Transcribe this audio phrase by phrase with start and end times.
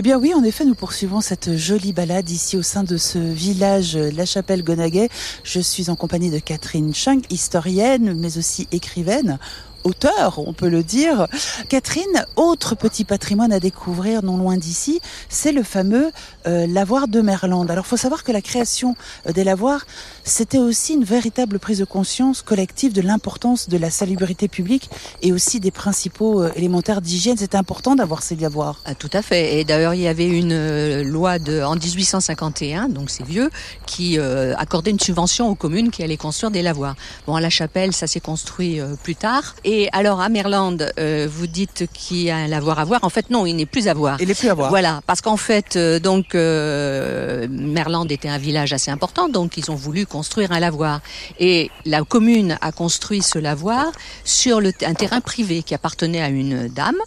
[0.00, 3.18] Eh bien oui, en effet, nous poursuivons cette jolie balade ici au sein de ce
[3.18, 5.10] village La Chapelle-Gonaguet.
[5.44, 9.38] Je suis en compagnie de Catherine Chung, historienne, mais aussi écrivaine
[9.84, 11.26] auteur, on peut le dire.
[11.68, 16.10] Catherine, autre petit patrimoine à découvrir non loin d'ici, c'est le fameux
[16.46, 17.70] euh, lavoir de Merlande.
[17.70, 18.96] Alors, faut savoir que la création
[19.26, 19.86] euh, des lavoirs,
[20.24, 24.90] c'était aussi une véritable prise de conscience collective de l'importance de la salubrité publique
[25.22, 27.36] et aussi des principaux euh, élémentaires d'hygiène.
[27.38, 28.80] C'est important d'avoir ces lavoirs.
[28.84, 29.58] Ah, tout à fait.
[29.58, 33.50] Et d'ailleurs, il y avait une loi de, en 1851, donc c'est vieux,
[33.86, 36.94] qui accordait une subvention aux communes qui allaient construire des lavoirs.
[37.26, 39.54] Bon, à la chapelle, ça s'est construit plus tard.
[39.92, 43.04] Alors à Merland, euh, vous dites qu'il y a un lavoir à voir.
[43.04, 44.20] En fait, non, il n'est plus à voir.
[44.20, 44.70] Il n'est plus à voir.
[44.70, 49.70] Voilà, parce qu'en fait, euh, donc euh, Merland était un village assez important, donc ils
[49.70, 51.00] ont voulu construire un lavoir.
[51.38, 53.92] Et la commune a construit ce lavoir
[54.24, 56.98] sur le, un terrain privé qui appartenait à une dame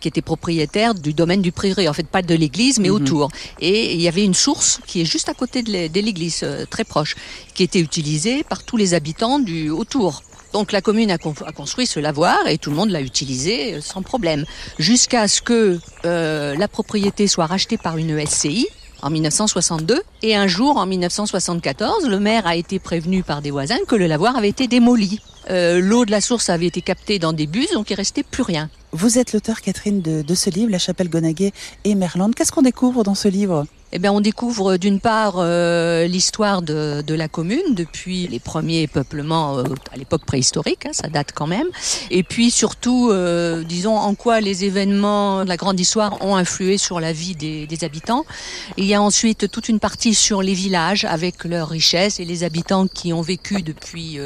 [0.00, 1.88] qui était propriétaire du domaine du prieuré.
[1.88, 2.94] En fait, pas de l'église, mais mhm.
[2.96, 3.30] autour.
[3.60, 7.14] Et il y avait une source qui est juste à côté de l'église, très proche,
[7.54, 10.24] qui était utilisée par tous les habitants du autour.
[10.52, 14.02] Donc la commune a, construit ce lavoir et tout le monde l'a utilisé euh, sans
[14.02, 14.44] problème.
[14.78, 18.66] Jusqu'à ce que euh, la propriété soit rachetée par une SCI
[19.02, 20.02] en 1962.
[20.22, 24.06] Et un jour, en 1974, le maire a été prévenu par des voisins que le
[24.06, 25.20] lavoir avait été démoli.
[25.50, 28.42] Euh, l'eau de la source avait été captée dans des bus, donc il restait plus
[28.42, 28.68] rien.
[28.92, 31.52] Vous êtes l'auteur, Catherine, de, de, ce livre, La Chapelle Gonaguet
[31.84, 32.34] et Merland.
[32.34, 33.66] Qu'est-ce qu'on découvre dans ce livre?
[33.92, 38.86] Eh bien, on découvre d'une part euh, l'histoire de, de, la commune depuis les premiers
[38.86, 41.66] peuplements euh, à l'époque préhistorique, hein, ça date quand même,
[42.10, 46.78] et puis surtout, euh, disons, en quoi les événements de la grande histoire ont influé
[46.78, 48.24] sur la vie des, des, habitants.
[48.76, 52.44] il y a ensuite toute une partie sur les villages avec leurs richesses et les
[52.44, 54.18] habitants qui ont vécu depuis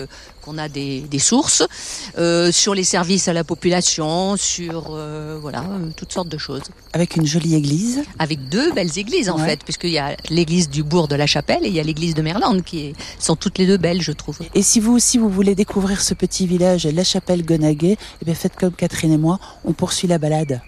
[0.42, 1.62] qu'on a des, des sources,
[2.50, 4.98] sur les services à la population, sur
[5.40, 5.64] voilà
[5.96, 6.62] toutes sortes de choses.
[6.92, 8.02] Avec une jolie église.
[8.18, 11.64] Avec deux belles églises en fait puisqu'il y a l'église du bourg de la Chapelle
[11.64, 14.38] et il y a l'église de Merlande qui sont toutes les deux belles, je trouve.
[14.54, 18.34] Et si vous aussi vous voulez découvrir ce petit village, la Chapelle Gonaguet, eh bien
[18.34, 20.60] faites comme Catherine et moi, on poursuit la balade.